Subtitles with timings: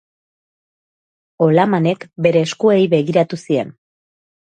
[1.49, 3.75] Olhamek bere eskuei begiratu zien.